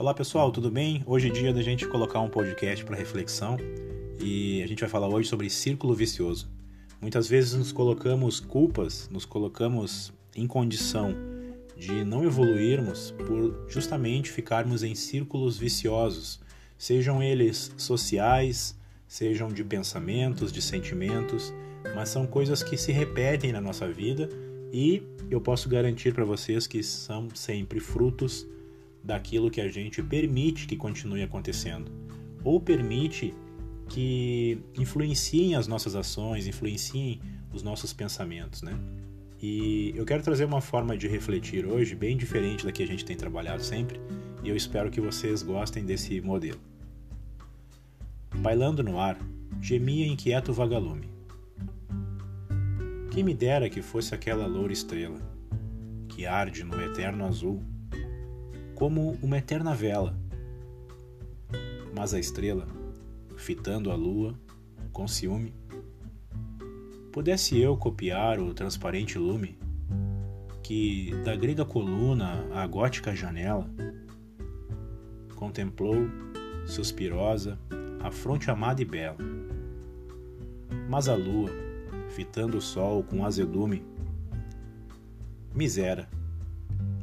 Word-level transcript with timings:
Olá 0.00 0.14
pessoal, 0.14 0.50
tudo 0.50 0.70
bem? 0.70 1.02
Hoje 1.04 1.28
é 1.28 1.30
dia 1.30 1.52
da 1.52 1.60
gente 1.60 1.86
colocar 1.86 2.20
um 2.20 2.28
podcast 2.30 2.82
para 2.86 2.96
reflexão 2.96 3.58
e 4.18 4.62
a 4.62 4.66
gente 4.66 4.80
vai 4.80 4.88
falar 4.88 5.08
hoje 5.08 5.28
sobre 5.28 5.50
círculo 5.50 5.92
vicioso. 5.92 6.50
Muitas 7.02 7.28
vezes 7.28 7.52
nos 7.52 7.70
colocamos 7.70 8.40
culpas, 8.40 9.10
nos 9.10 9.26
colocamos 9.26 10.10
em 10.34 10.46
condição 10.46 11.14
de 11.76 12.02
não 12.02 12.24
evoluirmos 12.24 13.10
por 13.10 13.66
justamente 13.68 14.30
ficarmos 14.30 14.82
em 14.82 14.94
círculos 14.94 15.58
viciosos, 15.58 16.40
sejam 16.78 17.22
eles 17.22 17.70
sociais, 17.76 18.74
sejam 19.06 19.48
de 19.48 19.62
pensamentos, 19.62 20.50
de 20.50 20.62
sentimentos, 20.62 21.52
mas 21.94 22.08
são 22.08 22.26
coisas 22.26 22.62
que 22.62 22.78
se 22.78 22.90
repetem 22.90 23.52
na 23.52 23.60
nossa 23.60 23.86
vida 23.86 24.30
e 24.72 25.02
eu 25.30 25.42
posso 25.42 25.68
garantir 25.68 26.14
para 26.14 26.24
vocês 26.24 26.66
que 26.66 26.82
são 26.82 27.28
sempre 27.34 27.80
frutos 27.80 28.46
daquilo 29.02 29.50
que 29.50 29.60
a 29.60 29.68
gente 29.68 30.02
permite 30.02 30.66
que 30.66 30.76
continue 30.76 31.22
acontecendo 31.22 31.90
ou 32.44 32.60
permite 32.60 33.34
que 33.88 34.58
influenciem 34.78 35.56
as 35.56 35.66
nossas 35.66 35.94
ações, 35.94 36.46
influenciem 36.46 37.20
os 37.52 37.62
nossos 37.62 37.92
pensamentos, 37.92 38.62
né? 38.62 38.78
E 39.42 39.92
eu 39.96 40.04
quero 40.04 40.22
trazer 40.22 40.44
uma 40.44 40.60
forma 40.60 40.96
de 40.96 41.08
refletir 41.08 41.66
hoje 41.66 41.94
bem 41.94 42.16
diferente 42.16 42.64
da 42.64 42.70
que 42.70 42.82
a 42.82 42.86
gente 42.86 43.04
tem 43.04 43.16
trabalhado 43.16 43.64
sempre, 43.64 43.98
e 44.44 44.48
eu 44.48 44.56
espero 44.56 44.90
que 44.90 45.00
vocês 45.00 45.42
gostem 45.42 45.84
desse 45.84 46.20
modelo. 46.20 46.60
Bailando 48.36 48.82
no 48.82 48.98
ar, 48.98 49.18
gemia 49.60 50.06
inquieto 50.06 50.52
vagalume. 50.52 51.08
Quem 53.10 53.24
me 53.24 53.34
dera 53.34 53.68
que 53.68 53.82
fosse 53.82 54.14
aquela 54.14 54.46
loura 54.46 54.72
estrela, 54.72 55.18
que 56.08 56.26
arde 56.26 56.62
no 56.62 56.80
eterno 56.80 57.24
azul, 57.24 57.62
como 58.80 59.18
uma 59.20 59.36
eterna 59.36 59.74
vela. 59.74 60.16
Mas 61.94 62.14
a 62.14 62.18
estrela, 62.18 62.66
fitando 63.36 63.90
a 63.90 63.94
lua, 63.94 64.34
com 64.90 65.06
ciúme, 65.06 65.52
pudesse 67.12 67.60
eu 67.60 67.76
copiar 67.76 68.40
o 68.40 68.54
transparente 68.54 69.18
lume 69.18 69.58
que, 70.62 71.14
da 71.26 71.36
grega 71.36 71.62
coluna 71.62 72.42
à 72.54 72.66
gótica 72.66 73.14
janela, 73.14 73.68
contemplou, 75.36 76.08
suspirosa, 76.64 77.58
a 78.02 78.10
fronte 78.10 78.50
amada 78.50 78.80
e 78.80 78.86
bela. 78.86 79.18
Mas 80.88 81.06
a 81.06 81.14
lua, 81.14 81.50
fitando 82.08 82.56
o 82.56 82.62
sol 82.62 83.04
com 83.04 83.26
azedume, 83.26 83.84
misera, 85.54 86.08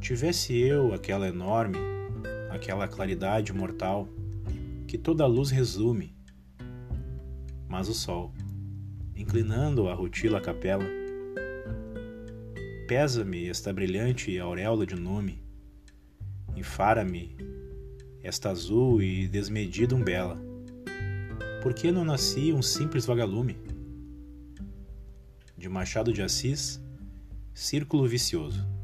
tivesse 0.00 0.56
eu 0.56 0.94
aquela 0.94 1.28
enorme, 1.28 1.78
aquela 2.50 2.88
claridade 2.88 3.52
mortal 3.52 4.08
que 4.86 4.96
toda 4.96 5.26
luz 5.26 5.50
resume, 5.50 6.16
mas 7.68 7.88
o 7.88 7.94
sol, 7.94 8.32
inclinando 9.14 9.88
a 9.88 9.94
rutila 9.94 10.40
capela, 10.40 10.84
pesa-me 12.86 13.48
esta 13.48 13.72
brilhante 13.72 14.38
auréola 14.38 14.86
de 14.86 14.96
nume, 14.96 15.42
enfara-me 16.56 17.36
esta 18.22 18.50
azul 18.50 19.02
e 19.02 19.28
desmedida 19.28 19.94
umbela. 19.94 20.40
Por 21.62 21.74
que 21.74 21.92
não 21.92 22.04
nasci 22.04 22.52
um 22.52 22.62
simples 22.62 23.04
vagalume? 23.04 23.58
De 25.56 25.68
Machado 25.68 26.12
de 26.12 26.22
Assis, 26.22 26.80
Círculo 27.52 28.06
Vicioso. 28.06 28.77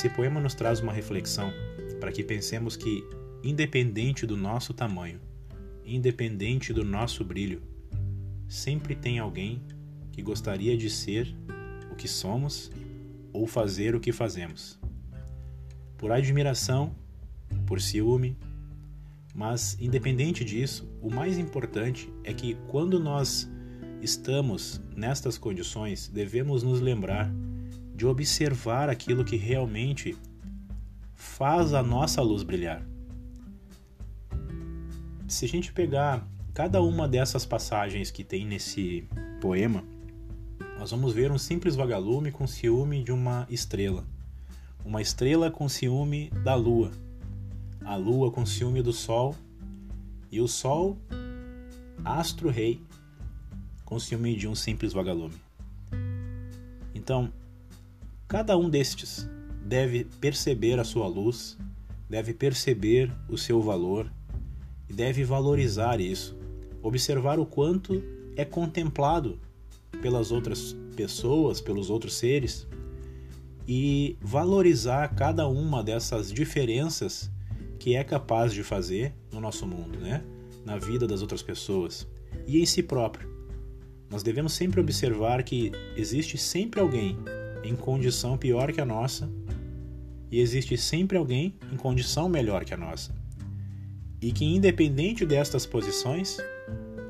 Esse 0.00 0.08
poema 0.08 0.40
nos 0.40 0.54
traz 0.54 0.80
uma 0.80 0.94
reflexão 0.94 1.52
para 2.00 2.10
que 2.10 2.24
pensemos 2.24 2.74
que, 2.74 3.04
independente 3.44 4.24
do 4.24 4.34
nosso 4.34 4.72
tamanho, 4.72 5.20
independente 5.84 6.72
do 6.72 6.82
nosso 6.82 7.22
brilho, 7.22 7.60
sempre 8.48 8.94
tem 8.94 9.18
alguém 9.18 9.62
que 10.10 10.22
gostaria 10.22 10.74
de 10.74 10.88
ser 10.88 11.36
o 11.92 11.94
que 11.94 12.08
somos 12.08 12.72
ou 13.30 13.46
fazer 13.46 13.94
o 13.94 14.00
que 14.00 14.10
fazemos. 14.10 14.80
Por 15.98 16.10
admiração, 16.12 16.96
por 17.66 17.78
ciúme, 17.78 18.38
mas 19.34 19.76
independente 19.78 20.42
disso, 20.42 20.90
o 21.02 21.10
mais 21.10 21.36
importante 21.36 22.10
é 22.24 22.32
que 22.32 22.54
quando 22.68 22.98
nós 22.98 23.46
estamos 24.00 24.80
nestas 24.96 25.36
condições, 25.36 26.08
devemos 26.08 26.62
nos 26.62 26.80
lembrar 26.80 27.30
de 28.00 28.06
observar 28.06 28.88
aquilo 28.88 29.26
que 29.26 29.36
realmente 29.36 30.16
faz 31.14 31.74
a 31.74 31.82
nossa 31.82 32.22
luz 32.22 32.42
brilhar. 32.42 32.82
Se 35.28 35.44
a 35.44 35.48
gente 35.48 35.70
pegar 35.70 36.26
cada 36.54 36.80
uma 36.80 37.06
dessas 37.06 37.44
passagens 37.44 38.10
que 38.10 38.24
tem 38.24 38.46
nesse 38.46 39.06
poema, 39.38 39.84
nós 40.78 40.92
vamos 40.92 41.12
ver 41.12 41.30
um 41.30 41.36
simples 41.36 41.76
vagalume 41.76 42.32
com 42.32 42.46
ciúme 42.46 43.04
de 43.04 43.12
uma 43.12 43.46
estrela, 43.50 44.06
uma 44.82 45.02
estrela 45.02 45.50
com 45.50 45.68
ciúme 45.68 46.30
da 46.42 46.54
lua, 46.54 46.92
a 47.84 47.96
lua 47.96 48.32
com 48.32 48.46
ciúme 48.46 48.80
do 48.80 48.94
sol 48.94 49.36
e 50.32 50.40
o 50.40 50.48
sol, 50.48 50.96
astro 52.02 52.48
rei, 52.48 52.80
com 53.84 54.00
ciúme 54.00 54.34
de 54.34 54.48
um 54.48 54.54
simples 54.54 54.94
vagalume. 54.94 55.36
Então, 56.94 57.30
cada 58.30 58.56
um 58.56 58.70
destes 58.70 59.28
deve 59.60 60.04
perceber 60.04 60.78
a 60.78 60.84
sua 60.84 61.08
luz, 61.08 61.58
deve 62.08 62.32
perceber 62.32 63.12
o 63.28 63.36
seu 63.36 63.60
valor 63.60 64.08
e 64.88 64.92
deve 64.92 65.24
valorizar 65.24 66.00
isso, 66.00 66.38
observar 66.80 67.40
o 67.40 67.44
quanto 67.44 68.00
é 68.36 68.44
contemplado 68.44 69.40
pelas 70.00 70.30
outras 70.30 70.76
pessoas, 70.94 71.60
pelos 71.60 71.90
outros 71.90 72.14
seres 72.14 72.68
e 73.66 74.16
valorizar 74.20 75.08
cada 75.16 75.48
uma 75.48 75.82
dessas 75.82 76.32
diferenças 76.32 77.28
que 77.80 77.96
é 77.96 78.04
capaz 78.04 78.54
de 78.54 78.62
fazer 78.62 79.12
no 79.32 79.40
nosso 79.40 79.66
mundo, 79.66 79.98
né? 79.98 80.22
Na 80.64 80.76
vida 80.78 81.04
das 81.04 81.20
outras 81.20 81.42
pessoas 81.42 82.06
e 82.46 82.60
em 82.60 82.66
si 82.66 82.80
próprio. 82.80 83.28
Nós 84.08 84.22
devemos 84.22 84.52
sempre 84.52 84.80
observar 84.80 85.42
que 85.42 85.72
existe 85.96 86.38
sempre 86.38 86.80
alguém 86.80 87.18
em 87.62 87.76
condição 87.76 88.36
pior 88.36 88.72
que 88.72 88.80
a 88.80 88.84
nossa 88.84 89.30
e 90.30 90.40
existe 90.40 90.76
sempre 90.76 91.18
alguém 91.18 91.56
em 91.72 91.76
condição 91.76 92.28
melhor 92.28 92.64
que 92.64 92.72
a 92.72 92.76
nossa. 92.76 93.14
E 94.20 94.32
que 94.32 94.44
independente 94.44 95.26
destas 95.26 95.66
posições, 95.66 96.38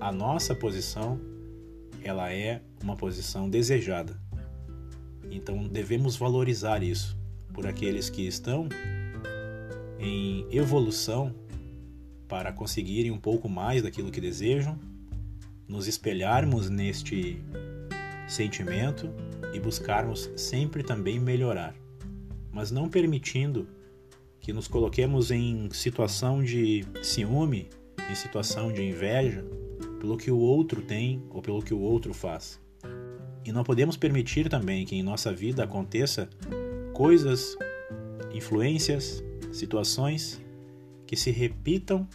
a 0.00 0.10
nossa 0.10 0.54
posição 0.54 1.20
ela 2.02 2.32
é 2.32 2.62
uma 2.82 2.96
posição 2.96 3.48
desejada. 3.48 4.18
Então 5.30 5.68
devemos 5.68 6.16
valorizar 6.16 6.82
isso 6.82 7.16
por 7.52 7.66
aqueles 7.66 8.08
que 8.08 8.26
estão 8.26 8.68
em 9.98 10.46
evolução 10.50 11.34
para 12.26 12.52
conseguirem 12.52 13.10
um 13.10 13.18
pouco 13.18 13.48
mais 13.48 13.82
daquilo 13.82 14.10
que 14.10 14.20
desejam 14.20 14.78
nos 15.68 15.86
espelharmos 15.86 16.68
neste 16.70 17.38
sentimento 18.26 19.10
e 19.52 19.60
buscarmos 19.60 20.30
sempre 20.36 20.82
também 20.82 21.18
melhorar, 21.18 21.74
mas 22.50 22.70
não 22.70 22.88
permitindo 22.88 23.66
que 24.40 24.52
nos 24.52 24.66
coloquemos 24.66 25.30
em 25.30 25.70
situação 25.70 26.42
de 26.42 26.84
ciúme, 27.02 27.68
em 28.10 28.14
situação 28.14 28.72
de 28.72 28.82
inveja, 28.82 29.44
pelo 30.00 30.16
que 30.16 30.30
o 30.30 30.38
outro 30.38 30.82
tem 30.82 31.22
ou 31.30 31.40
pelo 31.40 31.62
que 31.62 31.72
o 31.72 31.80
outro 31.80 32.12
faz. 32.12 32.60
E 33.44 33.52
não 33.52 33.62
podemos 33.62 33.96
permitir 33.96 34.48
também 34.48 34.84
que 34.84 34.96
em 34.96 35.02
nossa 35.02 35.32
vida 35.32 35.64
aconteça 35.64 36.28
coisas, 36.92 37.56
influências, 38.32 39.22
situações 39.52 40.40
que 41.06 41.16
se 41.16 41.30
repitam 41.30 42.08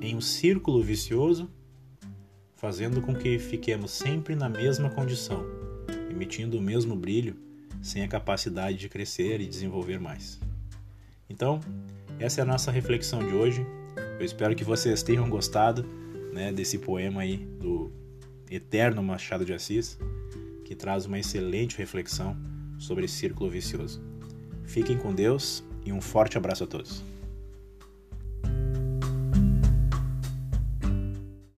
em 0.00 0.16
um 0.16 0.20
círculo 0.20 0.82
vicioso 0.82 1.48
fazendo 2.62 3.02
com 3.02 3.12
que 3.12 3.40
fiquemos 3.40 3.90
sempre 3.90 4.36
na 4.36 4.48
mesma 4.48 4.88
condição, 4.88 5.44
emitindo 6.12 6.58
o 6.58 6.62
mesmo 6.62 6.94
brilho, 6.94 7.36
sem 7.82 8.02
a 8.04 8.08
capacidade 8.08 8.76
de 8.78 8.88
crescer 8.88 9.40
e 9.40 9.46
desenvolver 9.46 9.98
mais. 9.98 10.38
Então, 11.28 11.60
essa 12.18 12.40
é 12.40 12.42
a 12.42 12.46
nossa 12.46 12.70
reflexão 12.70 13.20
de 13.26 13.34
hoje. 13.34 13.66
Eu 14.18 14.24
espero 14.24 14.54
que 14.54 14.62
vocês 14.62 15.02
tenham 15.02 15.28
gostado 15.28 15.84
né, 16.32 16.52
desse 16.52 16.78
poema 16.78 17.22
aí 17.22 17.38
do 17.38 17.90
Eterno 18.50 19.02
Machado 19.02 19.44
de 19.44 19.52
Assis, 19.52 19.98
que 20.64 20.74
traz 20.74 21.06
uma 21.06 21.18
excelente 21.18 21.76
reflexão 21.76 22.36
sobre 22.78 23.06
esse 23.06 23.14
círculo 23.14 23.50
vicioso. 23.50 24.02
Fiquem 24.64 24.96
com 24.96 25.14
Deus 25.14 25.64
e 25.84 25.92
um 25.92 26.00
forte 26.00 26.36
abraço 26.36 26.64
a 26.64 26.66
todos. 26.66 27.11